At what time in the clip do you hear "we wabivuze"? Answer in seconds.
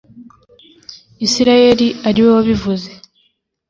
2.23-2.89